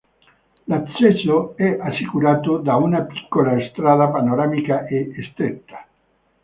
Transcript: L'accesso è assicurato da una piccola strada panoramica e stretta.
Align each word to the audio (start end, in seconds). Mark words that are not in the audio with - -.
L'accesso 0.67 1.55
è 1.55 1.77
assicurato 1.79 2.57
da 2.57 2.75
una 2.75 3.01
piccola 3.03 3.55
strada 3.69 4.07
panoramica 4.07 4.87
e 4.87 5.11
stretta. 5.31 5.85